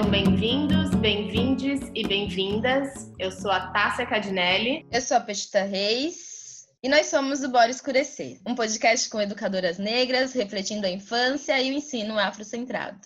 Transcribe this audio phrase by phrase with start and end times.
[0.00, 3.12] Sejam bem-vindos, bem-vindes e bem-vindas.
[3.18, 4.86] Eu sou a Tássia Cadinelli.
[4.90, 6.66] Eu sou a Petita Reis.
[6.82, 11.70] E nós somos o Bora Escurecer, um podcast com educadoras negras, refletindo a infância e
[11.70, 12.98] o ensino afrocentrado.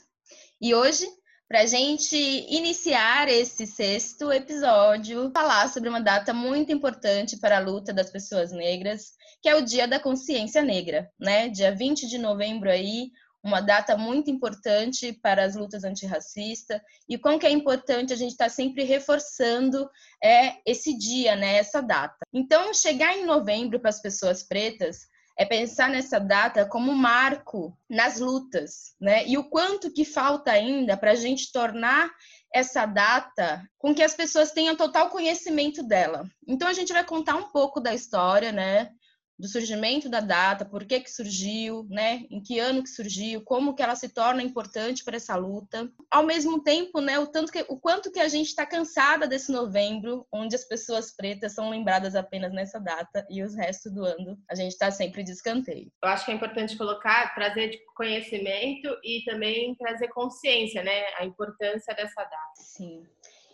[0.61, 1.05] E hoje,
[1.49, 7.61] para a gente iniciar esse sexto episódio, falar sobre uma data muito importante para a
[7.61, 11.49] luta das pessoas negras, que é o Dia da Consciência Negra, né?
[11.49, 13.11] Dia 20 de novembro aí,
[13.45, 18.33] uma data muito importante para as lutas antirracistas e como que é importante a gente
[18.33, 19.89] estar tá sempre reforçando
[20.23, 22.25] é esse dia, né, essa data.
[22.33, 28.21] Então, chegar em novembro para as pessoas pretas é pensar nessa data como marco nas
[28.21, 29.27] lutas, né?
[29.27, 32.09] E o quanto que falta ainda para a gente tornar
[32.55, 36.25] essa data com que as pessoas tenham total conhecimento dela.
[36.47, 38.91] Então a gente vai contar um pouco da história, né?
[39.39, 42.25] Do surgimento da data, por que que surgiu, né?
[42.31, 45.91] Em que ano que surgiu, como que ela se torna importante para essa luta.
[46.11, 49.51] Ao mesmo tempo, né, o tanto que o quanto que a gente está cansada desse
[49.51, 54.39] novembro, onde as pessoas pretas são lembradas apenas nessa data e os restos do ano
[54.51, 55.91] a gente está sempre de escanteio.
[56.03, 61.95] Eu acho que é importante colocar, trazer conhecimento e também trazer consciência, né, a importância
[61.95, 62.55] dessa data.
[62.57, 63.05] Sim.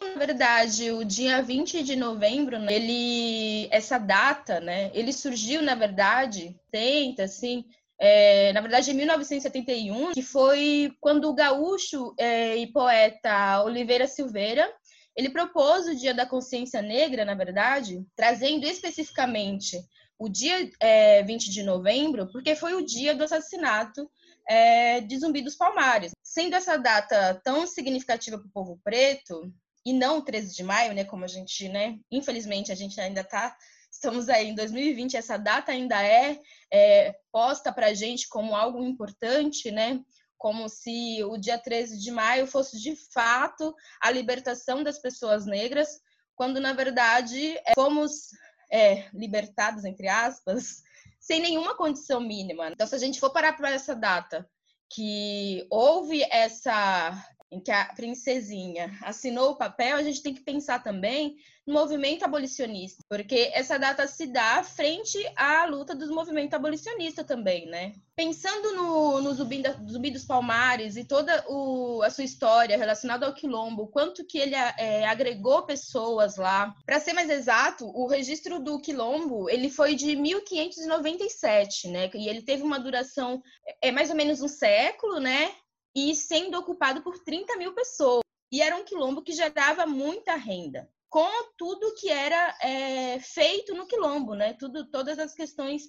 [0.00, 5.74] Na verdade, o dia 20 de novembro, né, ele essa data, né, ele surgiu na
[5.74, 7.64] verdade, tenta assim,
[7.98, 14.72] é, na verdade, em 1971, que foi quando o gaúcho é, e poeta Oliveira Silveira
[15.16, 19.78] ele propôs o Dia da Consciência Negra, na verdade, trazendo especificamente
[20.18, 24.10] o dia é, 20 de novembro, porque foi o dia do assassinato
[24.48, 26.12] é, de Zumbi dos Palmares.
[26.22, 29.52] Sendo essa data tão significativa para o povo preto,
[29.84, 31.04] e não 13 de maio, né?
[31.04, 31.98] Como a gente, né?
[32.10, 33.56] Infelizmente, a gente ainda está.
[33.90, 36.40] Estamos aí em 2020, essa data ainda é,
[36.72, 40.00] é posta para a gente como algo importante, né?
[40.38, 45.88] Como se o dia 13 de maio fosse de fato a libertação das pessoas negras,
[46.36, 48.28] quando na verdade é, fomos
[48.70, 50.82] é, libertados, entre aspas,
[51.18, 52.68] sem nenhuma condição mínima.
[52.70, 54.48] Então, se a gente for parar para essa data
[54.88, 57.12] que houve essa
[57.50, 62.24] em que a princesinha assinou o papel, a gente tem que pensar também no movimento
[62.24, 67.92] abolicionista, porque essa data se dá frente à luta dos movimentos abolicionistas também, né?
[68.16, 73.26] Pensando no, no Zumbi, da, Zumbi dos Palmares e toda o, a sua história relacionada
[73.26, 76.74] ao Quilombo, quanto que ele é, agregou pessoas lá.
[76.84, 82.10] Para ser mais exato, o registro do Quilombo, ele foi de 1597, né?
[82.14, 83.42] E ele teve uma duração,
[83.80, 85.50] é mais ou menos um século, né?
[85.94, 88.22] E sendo ocupado por 30 mil pessoas.
[88.52, 93.86] E era um quilombo que gerava muita renda, com tudo que era é, feito no
[93.86, 94.54] quilombo, né?
[94.54, 95.82] Tudo, todas as questões.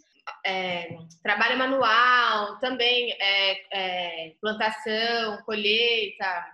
[0.45, 6.45] É, trabalho manual, também é, é plantação, colheita,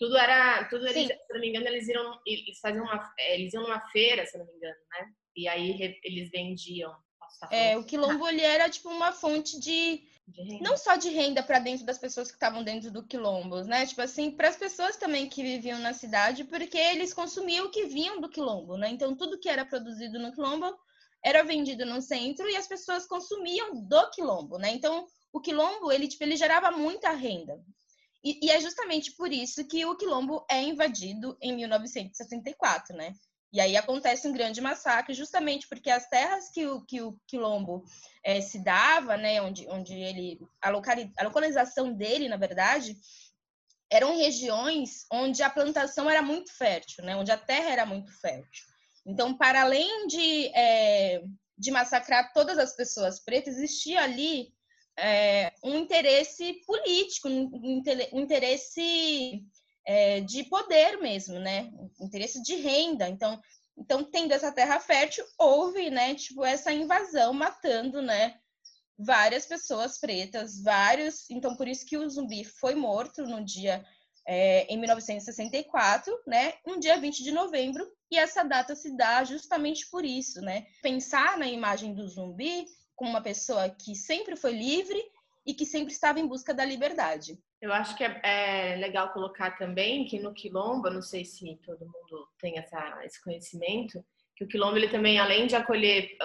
[0.00, 3.52] tudo era, tudo eles, se não me engano, eles iam, eles faziam uma, é, eles
[3.52, 5.06] iam numa feira, se não me engano, né?
[5.36, 6.90] E aí eles vendiam.
[7.50, 10.02] É, o quilombo ele era tipo uma fonte de
[10.60, 13.86] não só de renda para dentro das pessoas que estavam dentro do quilombos, né?
[13.86, 17.86] Tipo assim, para as pessoas também que viviam na cidade, porque eles consumiam o que
[17.86, 18.88] vinham do quilombo, né?
[18.90, 20.74] Então tudo que era produzido no quilombo
[21.24, 24.70] era vendido no centro e as pessoas consumiam do quilombo, né?
[24.72, 27.60] Então o quilombo ele tipo ele gerava muita renda.
[28.22, 33.14] E, e é justamente por isso que o quilombo é invadido em 1964, né?
[33.52, 37.84] E aí acontece um grande massacre, justamente porque as terras que o, que o quilombo
[38.22, 42.96] é, se dava, né, onde, onde ele a, locali, a localização dele, na verdade,
[43.90, 48.64] eram regiões onde a plantação era muito fértil, né, onde a terra era muito fértil.
[49.04, 51.22] Então, para além de, é,
[51.58, 54.52] de massacrar todas as pessoas pretas, existia ali
[54.96, 57.50] é, um interesse político, um,
[58.12, 59.42] um interesse
[59.90, 61.68] é, de poder mesmo, né?
[62.00, 63.08] Interesse de renda.
[63.08, 63.40] Então,
[63.76, 68.38] então, tendo essa terra fértil, houve, né, tipo, essa invasão matando, né,
[68.96, 71.28] várias pessoas pretas, vários.
[71.28, 73.84] Então, por isso que o zumbi foi morto no dia
[74.28, 79.88] é, em 1964, né, um dia 20 de novembro, e essa data se dá justamente
[79.90, 80.66] por isso, né?
[80.82, 85.02] Pensar na imagem do zumbi como uma pessoa que sempre foi livre
[85.44, 87.40] e que sempre estava em busca da liberdade.
[87.60, 91.80] Eu acho que é, é, legal colocar também que no quilombo, não sei se todo
[91.80, 94.02] mundo tem essa, esse conhecimento,
[94.34, 96.16] que o quilombo ele também, além de acolher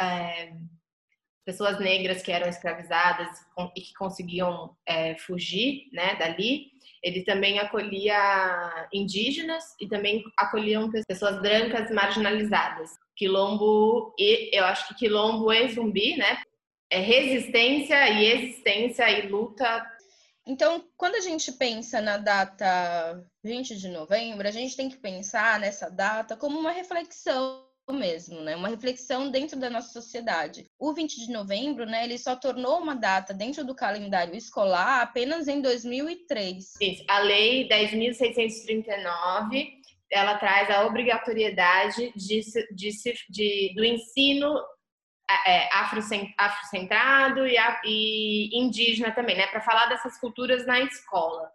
[0.00, 0.52] é,
[1.44, 3.28] pessoas negras que eram escravizadas
[3.76, 6.72] e que conseguiam é, fugir, né, dali,
[7.02, 12.90] ele também acolhia indígenas e também acolhiam pessoas brancas marginalizadas.
[13.14, 16.42] Quilombo e eu acho que quilombo e zumbi, né,
[16.90, 19.86] é resistência e existência e luta
[20.46, 25.60] Então, quando a gente pensa na data 20 de novembro, a gente tem que pensar
[25.60, 28.54] nessa data como uma reflexão mesmo, né?
[28.54, 30.66] Uma reflexão dentro da nossa sociedade.
[30.78, 35.48] O 20 de novembro, né, ele só tornou uma data dentro do calendário escolar apenas
[35.48, 36.74] em 2003.
[36.80, 37.04] Isso.
[37.08, 39.72] A lei 10.639,
[40.10, 42.40] ela traz a obrigatoriedade de,
[42.72, 42.90] de,
[43.28, 44.54] de do ensino
[46.38, 49.46] afrocentrado e, e indígena também, né?
[49.46, 51.50] Para falar dessas culturas na escola.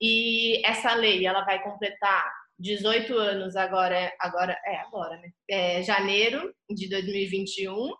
[0.00, 5.30] E essa lei, ela vai completar 18 anos agora, agora é agora, né?
[5.48, 7.92] É janeiro de 2021.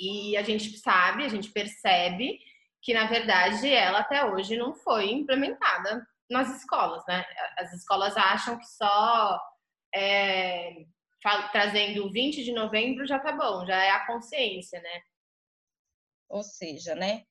[0.00, 2.38] E a gente sabe, a gente percebe
[2.82, 7.24] que na verdade ela até hoje não foi implementada nas escolas, né?
[7.58, 9.40] As escolas acham que só
[9.94, 10.84] é,
[11.52, 15.02] trazendo o 20 de novembro já tá bom, já é a consciência, né?
[16.28, 17.24] Ou seja, né?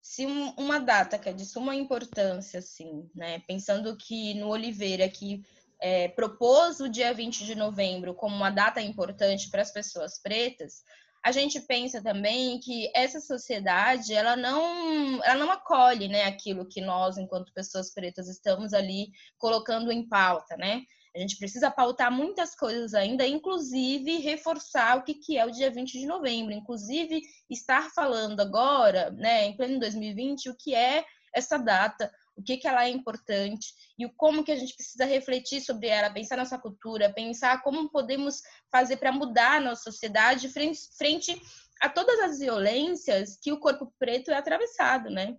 [0.00, 3.40] Se uma data que é de suma importância, assim, né?
[3.46, 5.42] Pensando que no Oliveira que
[5.80, 10.84] é, propôs o dia 20 de novembro como uma data importante para as pessoas pretas,
[11.24, 16.80] a gente pensa também que essa sociedade ela não ela não acolhe né aquilo que
[16.80, 20.82] nós enquanto pessoas pretas estamos ali colocando em pauta né
[21.14, 25.70] a gente precisa pautar muitas coisas ainda, inclusive reforçar o que, que é o dia
[25.70, 27.20] 20 de novembro, inclusive
[27.50, 31.04] estar falando agora, né, em pleno 2020, o que é
[31.34, 35.04] essa data, o que, que ela é importante e o como que a gente precisa
[35.04, 40.48] refletir sobre ela, pensar nossa cultura, pensar como podemos fazer para mudar a nossa sociedade
[40.48, 41.40] frente, frente
[41.80, 45.36] a todas as violências que o corpo preto é atravessado, né?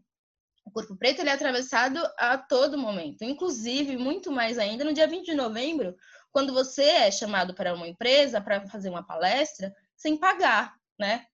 [0.73, 5.25] Corpo preto ele é atravessado a todo momento, inclusive muito mais ainda no dia 20
[5.25, 5.95] de novembro,
[6.31, 11.25] quando você é chamado para uma empresa para fazer uma palestra sem pagar, né?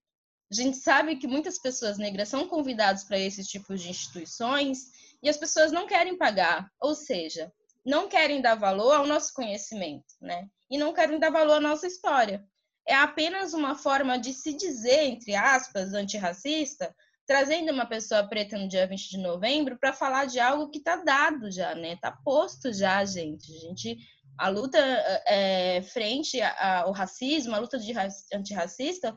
[0.52, 4.80] A gente sabe que muitas pessoas negras são convidadas para esses tipos de instituições
[5.24, 7.52] e as pessoas não querem pagar, ou seja,
[7.86, 10.48] não querem dar valor ao nosso conhecimento, né?
[10.70, 12.44] E não querem dar valor à nossa história.
[12.88, 16.94] É apenas uma forma de se dizer, entre aspas, antirracista,
[17.30, 20.96] trazendo uma pessoa preta no dia 20 de novembro para falar de algo que está
[20.96, 21.94] dado já, né?
[21.94, 23.56] Está posto já, gente.
[23.56, 23.98] A gente
[24.36, 24.80] a luta
[25.28, 27.94] é, frente ao racismo, a luta de
[28.34, 29.16] antirracista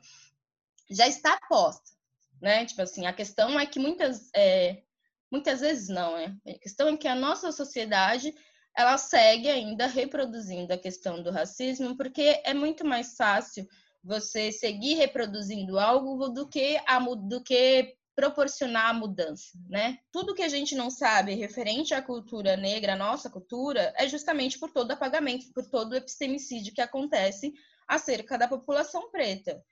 [0.91, 1.91] já está posta,
[2.38, 2.67] né?
[2.67, 4.82] Tipo assim, a questão é que muitas é,
[5.31, 6.37] muitas vezes não, né?
[6.47, 8.35] A questão é que a nossa sociedade
[8.76, 13.67] ela segue ainda reproduzindo a questão do racismo, porque é muito mais fácil
[14.05, 19.99] você seguir reproduzindo algo do que a, do que proporcionar a mudança, né?
[20.11, 24.59] Tudo que a gente não sabe referente à cultura negra, à nossa cultura, é justamente
[24.59, 27.53] por todo apagamento, por todo o epistemicídio que acontece
[27.88, 29.62] acerca da população preta.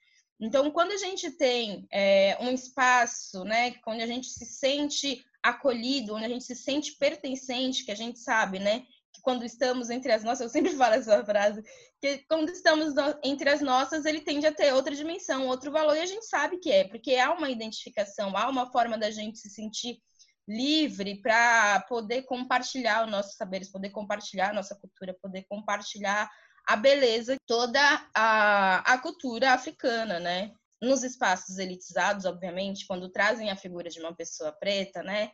[0.41, 6.15] Então, quando a gente tem é, um espaço, né, onde a gente se sente acolhido,
[6.15, 10.13] onde a gente se sente pertencente, que a gente sabe, né, que quando estamos entre
[10.13, 11.63] as nossas, eu sempre falo essa frase,
[12.01, 16.01] que quando estamos entre as nossas, ele tende a ter outra dimensão, outro valor, e
[16.01, 19.51] a gente sabe que é, porque há uma identificação, há uma forma da gente se
[19.51, 20.01] sentir
[20.49, 26.29] livre para poder compartilhar os nossos saberes, poder compartilhar a nossa cultura, poder compartilhar
[26.67, 27.81] a beleza, toda
[28.15, 30.53] a, a cultura africana, né?
[30.83, 35.31] Nos espaços elitizados, obviamente, quando trazem a figura de uma pessoa preta, né?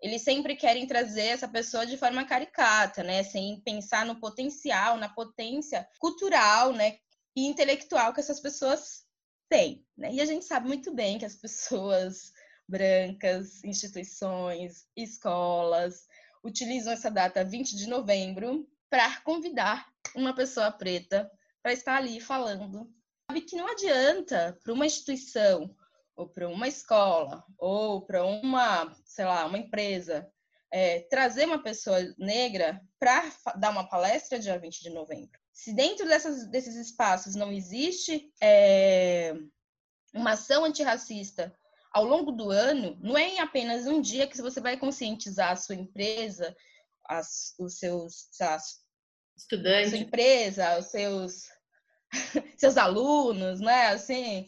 [0.00, 3.22] Eles sempre querem trazer essa pessoa de forma caricata, né?
[3.22, 6.98] Sem pensar no potencial, na potência cultural, né?
[7.36, 9.04] E intelectual que essas pessoas
[9.48, 10.12] têm, né?
[10.12, 12.32] E a gente sabe muito bem que as pessoas
[12.66, 16.06] brancas, instituições, escolas
[16.42, 21.30] utilizam essa data 20 de novembro para convidar uma pessoa preta
[21.62, 22.90] para estar ali falando.
[23.30, 25.74] Sabe que não adianta para uma instituição
[26.20, 30.30] ou para uma escola, ou para uma, sei lá, uma empresa,
[30.70, 33.24] é, trazer uma pessoa negra para
[33.56, 35.40] dar uma palestra dia 20 de novembro.
[35.50, 39.34] Se dentro dessas, desses espaços não existe é,
[40.14, 41.54] uma ação antirracista
[41.90, 45.56] ao longo do ano, não é em apenas um dia que você vai conscientizar a
[45.56, 46.54] sua empresa,
[47.08, 48.80] as, os seus lá,
[49.36, 51.44] estudantes, sua empresa, os seus
[52.58, 53.86] seus alunos, né?
[53.86, 54.46] Assim,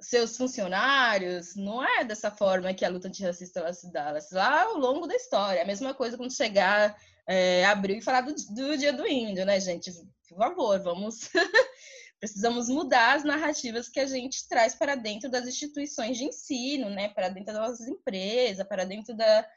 [0.00, 4.34] seus funcionários, não é dessa forma que a luta antirracista ela se dá, ela se
[4.34, 5.62] dá ao longo da história.
[5.62, 9.60] A mesma coisa quando chegar é, abril e falar do, do dia do índio, né,
[9.60, 9.90] gente?
[10.28, 11.30] Por favor, vamos.
[12.18, 17.08] Precisamos mudar as narrativas que a gente traz para dentro das instituições de ensino, né?
[17.08, 19.48] Para dentro das nossas empresas, para dentro da.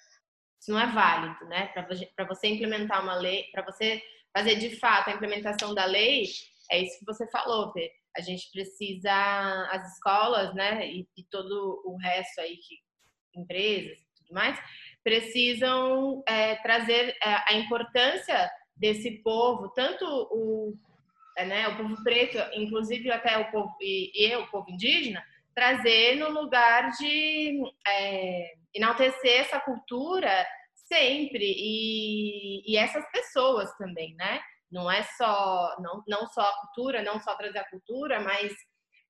[0.62, 1.68] Isso não é válido, né?
[2.16, 4.02] Para você implementar uma lei, para você
[4.36, 6.26] fazer de fato a implementação da lei,
[6.72, 9.12] é isso que você falou, Pedro a gente precisa,
[9.72, 12.78] as escolas, né, e, e todo o resto aí, que,
[13.36, 14.60] empresas e tudo mais,
[15.04, 20.74] precisam é, trazer é, a importância desse povo, tanto o,
[21.38, 25.24] é, né, o povo preto, inclusive até o povo e, eu, o povo indígena,
[25.56, 30.46] trazer no lugar de é, enaltecer essa cultura
[30.88, 34.42] sempre e, e essas pessoas também, né?
[34.74, 38.52] Não é só não, não só a cultura, não só trazer a cultura, mas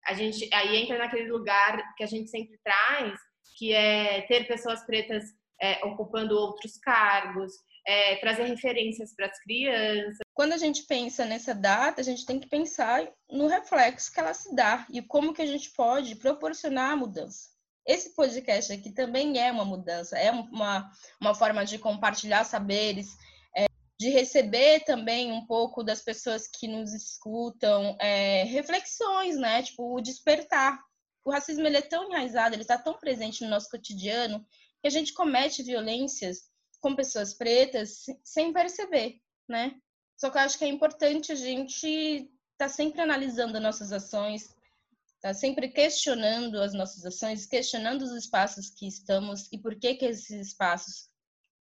[0.05, 3.17] a gente aí entra naquele lugar que a gente sempre traz,
[3.57, 5.23] que é ter pessoas pretas
[5.61, 7.53] é, ocupando outros cargos,
[7.87, 10.17] é, trazer referências para as crianças.
[10.33, 14.33] Quando a gente pensa nessa data, a gente tem que pensar no reflexo que ela
[14.33, 17.53] se dá e como que a gente pode proporcionar a mudança.
[17.85, 20.89] Esse podcast aqui também é uma mudança, é uma,
[21.21, 23.07] uma forma de compartilhar saberes,
[24.03, 29.63] de receber também um pouco das pessoas que nos escutam, é, reflexões, né?
[29.63, 30.77] Tipo, o despertar.
[31.23, 34.45] O racismo ele é tão enraizado, ele está tão presente no nosso cotidiano,
[34.81, 36.49] que a gente comete violências
[36.81, 39.73] com pessoas pretas sem perceber, né?
[40.17, 44.53] Só que eu acho que é importante a gente estar tá sempre analisando nossas ações,
[45.21, 50.03] tá sempre questionando as nossas ações, questionando os espaços que estamos e por que que
[50.03, 51.07] esses espaços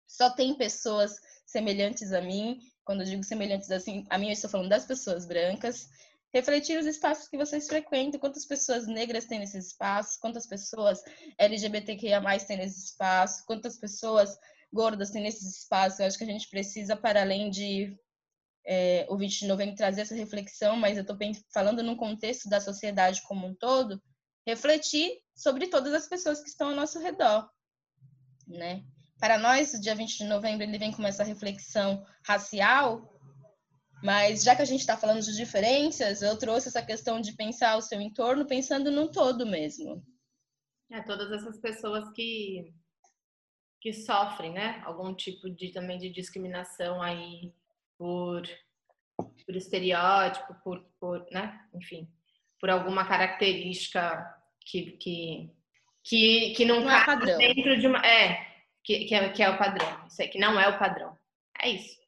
[0.10, 2.60] só tem pessoas semelhantes a mim.
[2.84, 5.88] Quando eu digo semelhantes assim, a mim eu estou falando das pessoas brancas.
[6.34, 11.02] Refletir os espaços que vocês frequentam, quantas pessoas negras têm nesses espaços, quantas pessoas
[11.38, 14.38] LGBTQIA+, têm nesse espaço, quantas pessoas
[14.74, 16.00] gordas tem nesses espaços.
[16.00, 17.96] Eu acho que a gente precisa, para além de
[18.66, 21.18] é, o 20 de novembro, trazer essa reflexão, mas eu estou
[21.54, 24.02] falando num contexto da sociedade como um todo,
[24.46, 27.50] refletir sobre todas as pessoas que estão ao nosso redor,
[28.48, 28.84] né?
[29.20, 33.20] Para nós, o dia 20 de novembro, ele vem com essa reflexão racial,
[34.02, 37.76] mas já que a gente está falando de diferenças, eu trouxe essa questão de pensar
[37.76, 40.02] o seu entorno pensando no todo mesmo.
[40.90, 42.74] É, todas essas pessoas que
[43.82, 47.54] que sofrem, né, algum tipo de também de discriminação aí
[47.98, 48.42] por
[49.46, 52.10] por estereótipo, por, por né, enfim,
[52.60, 54.26] por alguma característica
[54.66, 55.50] que que
[56.04, 57.38] que, que não, não é padrão.
[57.38, 58.49] dentro de uma é
[58.90, 61.16] que, que é que é o padrão, isso que não é o padrão.
[61.62, 62.00] É isso.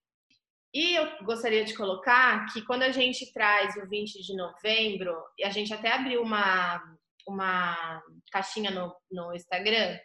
[0.73, 5.43] E eu gostaria de colocar que quando a gente traz o 20 de novembro, e
[5.43, 6.81] a gente até abriu uma,
[7.27, 9.99] uma caixinha no, no Instagram,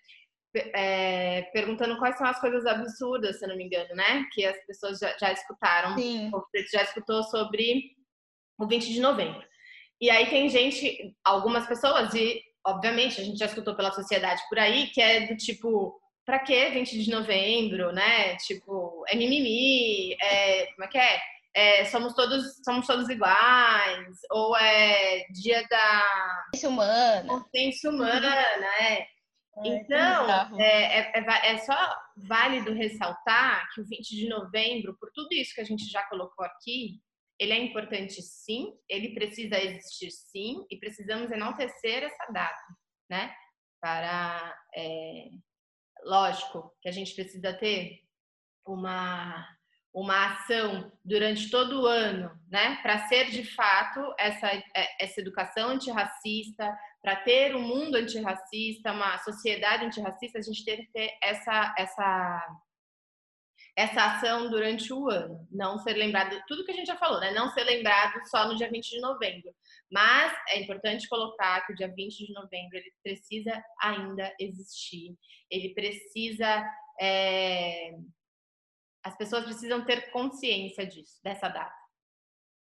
[0.74, 4.26] é, perguntando quais são as coisas absurdas, se não me engano, né?
[4.32, 5.96] Que as pessoas já, já escutaram.
[5.96, 6.30] Sim.
[6.70, 7.92] Já escutou sobre
[8.58, 9.46] o 20 de novembro.
[9.98, 14.58] E aí tem gente, algumas pessoas, e obviamente a gente já escutou pela sociedade por
[14.58, 18.36] aí, que é do tipo, pra que 20 de novembro, né?
[18.38, 21.20] Tipo, é mimimi, é, como é que é?
[21.54, 21.84] é?
[21.86, 26.04] somos todos somos todos iguais, ou é dia da
[26.50, 27.28] consciência humana.
[27.28, 28.28] Consciência humana,
[28.58, 29.06] né?
[29.64, 31.74] Então, é, é, é, é, só
[32.16, 36.44] válido ressaltar que o 20 de novembro, por tudo isso que a gente já colocou
[36.44, 37.00] aqui,
[37.38, 42.64] ele é importante sim, ele precisa existir sim, e precisamos enaltecer essa data,
[43.08, 43.34] né?
[43.80, 45.28] Para, é,
[46.06, 48.00] lógico, que a gente precisa ter
[48.64, 49.46] uma,
[49.92, 52.78] uma ação durante todo o ano, né?
[52.82, 56.72] Para ser de fato essa, é, essa educação antirracista,
[57.02, 62.58] para ter um mundo antirracista, uma sociedade antirracista, a gente tem que ter essa, essa,
[63.76, 65.46] essa ação durante o ano.
[65.50, 67.32] Não ser lembrado, tudo que a gente já falou, né?
[67.32, 69.54] Não ser lembrado só no dia 20 de novembro.
[69.92, 75.14] Mas é importante colocar que o dia 20 de novembro ele precisa ainda existir.
[75.50, 76.64] Ele precisa.
[76.98, 77.94] É...
[79.04, 81.76] As pessoas precisam ter consciência disso, dessa data.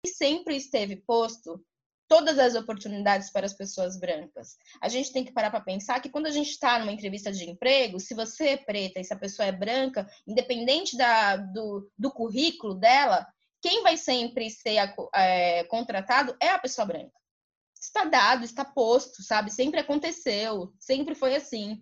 [0.05, 1.63] E sempre esteve posto
[2.11, 4.57] todas as oportunidades para as pessoas brancas.
[4.81, 7.49] A gente tem que parar para pensar que quando a gente está numa entrevista de
[7.49, 12.11] emprego, se você é preta e se a pessoa é branca, independente da, do, do
[12.11, 13.25] currículo dela,
[13.61, 14.75] quem vai sempre ser
[15.15, 17.17] é, contratado é a pessoa branca.
[17.81, 19.49] Está dado, está posto, sabe?
[19.49, 21.81] Sempre aconteceu, sempre foi assim.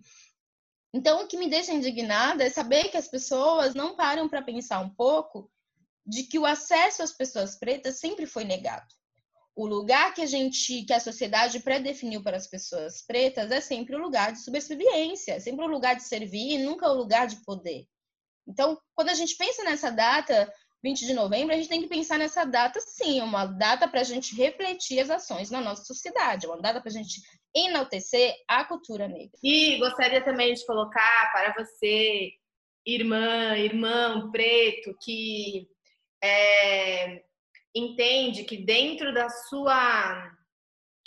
[0.94, 4.78] Então, o que me deixa indignada é saber que as pessoas não param para pensar
[4.78, 5.50] um pouco
[6.06, 8.99] de que o acesso às pessoas pretas sempre foi negado
[9.60, 13.94] o lugar que a gente, que a sociedade pré-definiu para as pessoas pretas é sempre
[13.94, 17.44] o lugar de subserviência, é sempre o lugar de servir e nunca o lugar de
[17.44, 17.84] poder.
[18.48, 20.50] Então, quando a gente pensa nessa data,
[20.82, 24.04] 20 de novembro, a gente tem que pensar nessa data, sim, uma data para a
[24.04, 27.20] gente refletir as ações na nossa sociedade, uma data para a gente
[27.54, 29.38] enaltecer a cultura negra.
[29.44, 32.30] E gostaria também de colocar para você,
[32.86, 35.68] irmã, irmão preto, que
[36.24, 37.22] é,
[37.74, 40.36] entende que dentro da sua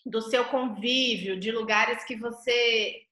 [0.05, 3.03] do seu convívio, de lugares que você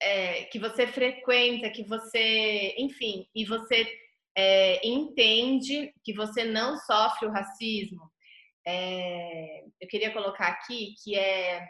[0.00, 3.86] é, que você frequenta, que você, enfim, e você
[4.34, 8.10] é, entende que você não sofre o racismo.
[8.66, 11.68] É, eu queria colocar aqui que é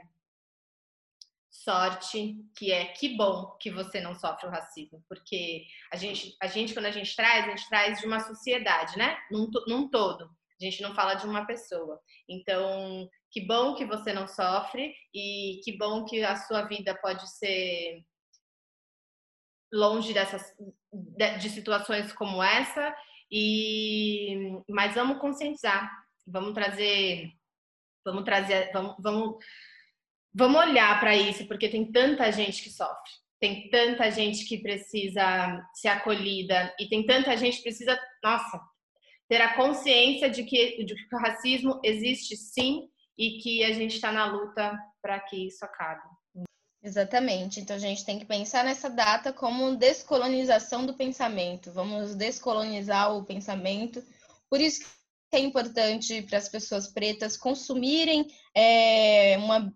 [1.51, 6.47] sorte, que é que bom que você não sofre o racismo, porque a gente, a
[6.47, 9.19] gente quando a gente traz, a gente traz de uma sociedade, né?
[9.31, 10.25] Num, num todo.
[10.25, 12.01] A gente não fala de uma pessoa.
[12.29, 17.29] Então, que bom que você não sofre e que bom que a sua vida pode
[17.31, 18.05] ser
[19.73, 20.55] longe dessas
[21.41, 22.95] de situações como essa
[23.31, 25.89] e mas vamos conscientizar,
[26.27, 27.31] vamos trazer
[28.05, 29.37] vamos trazer vamos, vamos
[30.35, 33.11] vamos olhar para isso, porque tem tanta gente que sofre,
[33.41, 38.61] tem tanta gente que precisa ser acolhida e tem tanta gente que precisa, nossa,
[39.29, 43.95] ter a consciência de que, de que o racismo existe sim e que a gente
[43.95, 46.03] está na luta para que isso acabe.
[46.83, 47.61] Exatamente.
[47.61, 51.71] Então a gente tem que pensar nessa data como descolonização do pensamento.
[51.73, 54.03] Vamos descolonizar o pensamento.
[54.49, 54.81] Por isso
[55.31, 59.73] que é importante para as pessoas pretas consumirem é, uma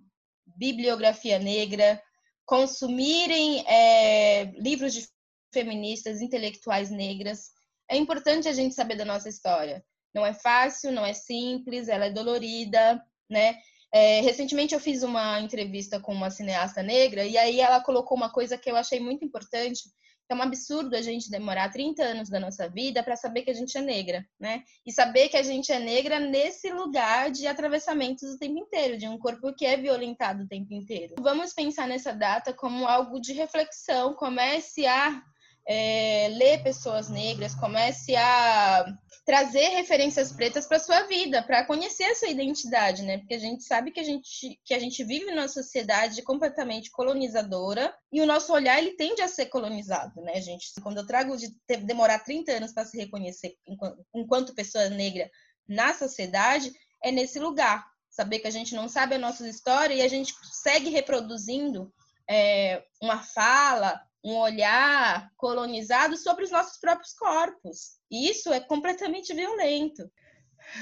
[0.57, 2.01] bibliografia negra,
[2.47, 5.07] consumirem é, livros de
[5.53, 7.51] feministas, intelectuais negras.
[7.89, 9.85] É importante a gente saber da nossa história.
[10.15, 13.57] Não é fácil, não é simples, ela é dolorida, né?
[13.93, 18.29] É, recentemente eu fiz uma entrevista com uma cineasta negra e aí ela colocou uma
[18.29, 19.85] coisa que eu achei muito importante,
[20.29, 23.55] é um absurdo a gente demorar 30 anos da nossa vida para saber que a
[23.55, 24.63] gente é negra, né?
[24.87, 29.07] E saber que a gente é negra nesse lugar de atravessamentos o tempo inteiro, de
[29.07, 31.15] um corpo que é violentado o tempo inteiro.
[31.21, 35.23] Vamos pensar nessa data como algo de reflexão, comece a
[35.67, 38.85] é, ler pessoas negras, comece a
[39.25, 43.19] trazer referências pretas para sua vida, para conhecer a sua identidade, né?
[43.19, 47.95] Porque a gente sabe que a gente, que a gente vive numa sociedade completamente colonizadora
[48.13, 50.73] e o nosso olhar ele tende a ser colonizado, né, gente?
[50.83, 55.31] Quando eu trago de ter, demorar 30 anos para se reconhecer enquanto, enquanto pessoa negra
[55.67, 56.71] na sociedade,
[57.03, 57.87] é nesse lugar.
[58.11, 61.93] Saber que a gente não sabe a nossa história e a gente segue reproduzindo
[62.29, 67.99] é, uma fala, um olhar colonizado sobre os nossos próprios corpos.
[68.11, 70.11] E isso é completamente violento.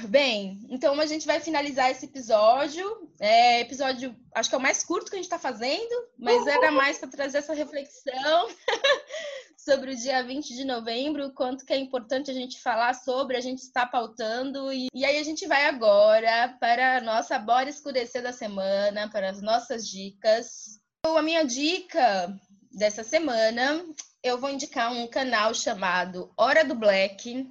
[0.07, 3.09] Bem, então a gente vai finalizar esse episódio.
[3.19, 6.71] É, episódio, acho que é o mais curto que a gente está fazendo, mas era
[6.71, 8.47] mais para trazer essa reflexão
[9.57, 13.35] sobre o dia 20 de novembro, o quanto que é importante a gente falar sobre,
[13.35, 14.71] a gente está pautando.
[14.71, 19.29] E, e aí a gente vai agora para a nossa Bora Escurecer da semana, para
[19.29, 20.79] as nossas dicas.
[20.99, 22.33] Então, a minha dica
[22.73, 23.85] dessa semana,
[24.23, 27.47] eu vou indicar um canal chamado Hora do Black.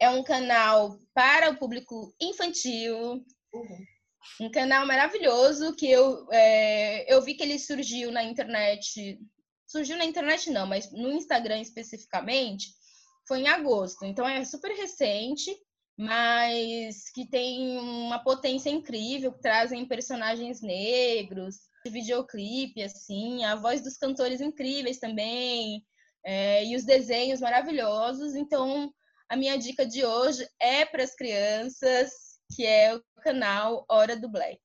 [0.00, 3.24] É um canal para o público infantil.
[3.52, 3.84] Uhum.
[4.40, 9.18] Um canal maravilhoso que eu, é, eu vi que ele surgiu na internet.
[9.66, 12.68] Surgiu na internet não, mas no Instagram especificamente,
[13.26, 14.04] foi em agosto.
[14.04, 15.54] Então é super recente,
[15.96, 23.96] mas que tem uma potência incrível, que trazem personagens negros, videoclipe, assim, a voz dos
[23.96, 25.84] cantores incríveis também,
[26.24, 28.34] é, e os desenhos maravilhosos.
[28.34, 28.92] Então,
[29.28, 32.10] a minha dica de hoje é para as crianças,
[32.54, 34.60] que é o canal Hora do Black.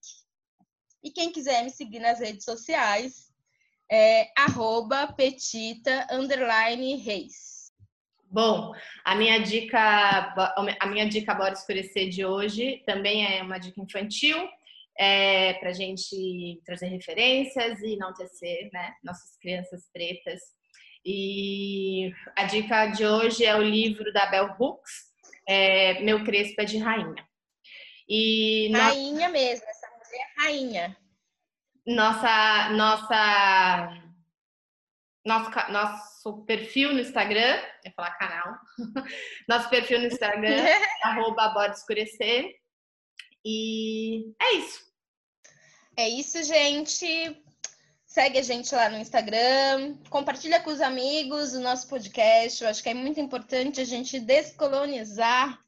[1.03, 3.33] E quem quiser me seguir nas redes sociais,
[3.91, 4.31] é
[5.13, 6.07] petita
[6.97, 7.71] reis.
[8.31, 8.73] Bom,
[9.05, 10.33] a minha dica,
[10.79, 14.49] a minha dica Bora Escurecer de hoje também é uma dica infantil
[14.97, 20.41] é, para a gente trazer referências e enaltecer né, nossas crianças pretas.
[21.05, 24.91] E a dica de hoje é o livro da Bell Hooks,
[25.47, 27.27] é, Meu Crespo é de Rainha.
[28.07, 29.33] E rainha no...
[29.33, 30.97] mesmo, essa mulher é rainha.
[31.85, 34.03] Nossa, nossa,
[35.25, 38.55] nosso, nosso perfil no Instagram, ia falar canal,
[39.49, 40.63] nosso perfil no Instagram,
[41.03, 42.55] arroba Bora Escurecer,
[43.43, 44.79] e é isso.
[45.97, 47.43] É isso, gente.
[48.05, 52.63] Segue a gente lá no Instagram, compartilha com os amigos o nosso podcast.
[52.63, 55.59] Eu acho que é muito importante a gente descolonizar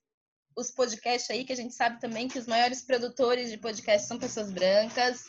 [0.55, 4.19] os podcasts aí, que a gente sabe também que os maiores produtores de podcast são
[4.19, 5.23] pessoas brancas.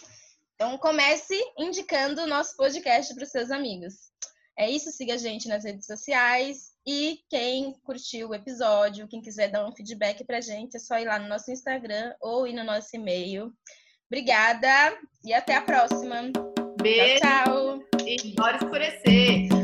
[0.55, 3.95] Então comece indicando o nosso podcast para os seus amigos.
[4.59, 6.76] É isso, siga a gente nas redes sociais.
[6.87, 11.07] E quem curtiu o episódio, quem quiser dar um feedback pra gente, é só ir
[11.07, 13.53] lá no nosso Instagram ou ir no nosso e-mail.
[14.07, 16.31] Obrigada e até a próxima.
[16.81, 17.21] Beijo.
[17.21, 18.07] Tchau, tchau.
[18.07, 19.56] E bora escurecer.